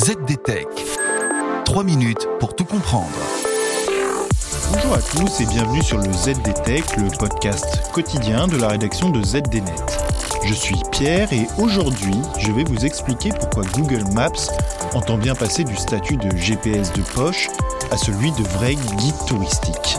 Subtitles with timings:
[0.00, 0.66] ZDTech.
[1.66, 3.10] 3 minutes pour tout comprendre.
[4.72, 9.22] Bonjour à tous et bienvenue sur le ZDTech, le podcast quotidien de la rédaction de
[9.22, 9.74] ZDNet.
[10.46, 14.48] Je suis Pierre et aujourd'hui, je vais vous expliquer pourquoi Google Maps
[14.94, 17.50] entend bien passer du statut de GPS de poche
[17.90, 19.98] à celui de vrai guide touristique.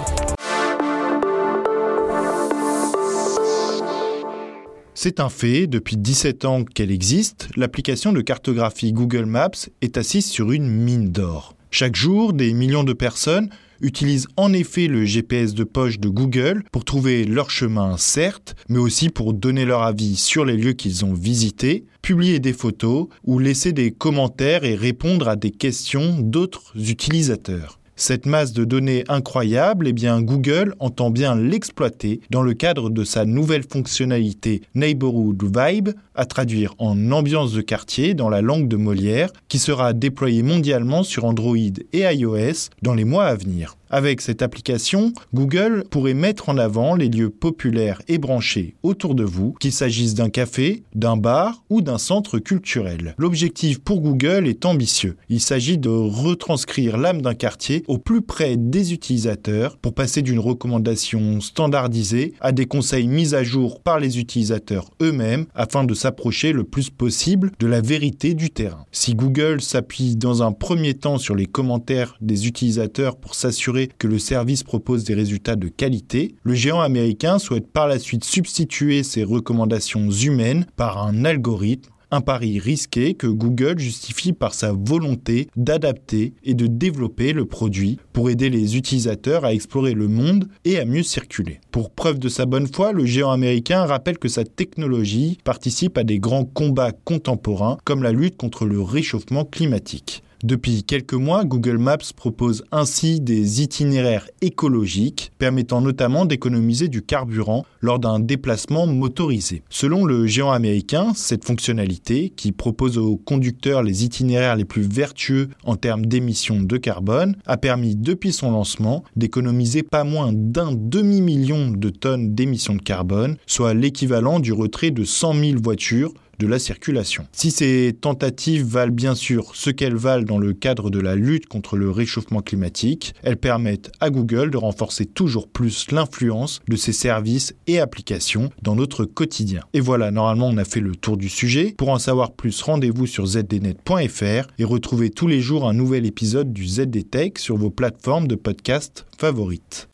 [5.04, 9.50] C'est un fait, depuis 17 ans qu'elle existe, l'application de cartographie Google Maps
[9.82, 11.56] est assise sur une mine d'or.
[11.72, 13.50] Chaque jour, des millions de personnes
[13.82, 18.78] utilisent en effet le GPS de poche de Google pour trouver leur chemin, certes, mais
[18.78, 23.40] aussi pour donner leur avis sur les lieux qu'ils ont visités, publier des photos ou
[23.40, 27.81] laisser des commentaires et répondre à des questions d'autres utilisateurs.
[27.96, 33.04] Cette masse de données incroyable, eh bien Google entend bien l'exploiter dans le cadre de
[33.04, 38.78] sa nouvelle fonctionnalité Neighborhood Vibe, à traduire en ambiance de quartier dans la langue de
[38.78, 43.76] Molière, qui sera déployée mondialement sur Android et iOS dans les mois à venir.
[43.94, 49.26] Avec cette application, Google pourrait mettre en avant les lieux populaires et branchés autour de
[49.26, 53.16] vous, qu'il s'agisse d'un café, d'un bar ou d'un centre culturel.
[53.18, 55.18] L'objectif pour Google est ambitieux.
[55.28, 60.40] Il s'agit de retranscrire l'âme d'un quartier au plus près des utilisateurs pour passer d'une
[60.40, 66.54] recommandation standardisée à des conseils mis à jour par les utilisateurs eux-mêmes afin de s'approcher
[66.54, 68.86] le plus possible de la vérité du terrain.
[68.94, 74.08] Si Google s'appuie dans un premier temps sur les commentaires des utilisateurs pour s'assurer que
[74.08, 79.04] le service propose des résultats de qualité, le géant américain souhaite par la suite substituer
[79.04, 85.48] ses recommandations humaines par un algorithme un pari risqué que Google justifie par sa volonté
[85.56, 90.78] d'adapter et de développer le produit pour aider les utilisateurs à explorer le monde et
[90.78, 91.62] à mieux circuler.
[91.72, 96.04] Pour preuve de sa bonne foi, le géant américain rappelle que sa technologie participe à
[96.04, 100.22] des grands combats contemporains comme la lutte contre le réchauffement climatique.
[100.44, 107.64] Depuis quelques mois, Google Maps propose ainsi des itinéraires écologiques permettant notamment d'économiser du carburant
[107.80, 109.62] lors d'un déplacement motorisé.
[109.70, 115.50] Selon le géant américain, cette fonctionnalité, qui propose aux conducteurs les itinéraires les plus vertueux
[115.64, 121.70] en termes d'émissions de carbone, a permis depuis son lancement d'économiser pas moins d'un demi-million
[121.70, 126.60] de tonnes d'émissions de carbone, soit l'équivalent du retrait de 100 000 voitures de la
[126.60, 127.28] circulation.
[127.32, 131.46] Si ces tentatives valent bien sûr ce qu'elles valent dans le cadre de la lutte
[131.46, 136.94] contre le réchauffement climatique, elles permettent à Google de renforcer toujours plus l'influence de ses
[136.94, 139.62] services et applications dans notre quotidien.
[139.74, 141.76] Et voilà, normalement on a fait le tour du sujet.
[141.78, 146.52] Pour en savoir plus, rendez-vous sur zdnet.fr et retrouvez tous les jours un nouvel épisode
[146.52, 149.90] du ZDTech sur vos plateformes de podcast favorites.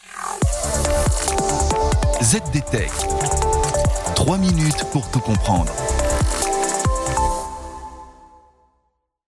[2.23, 2.91] ZDTech.
[4.15, 5.71] 3 minutes pour tout comprendre.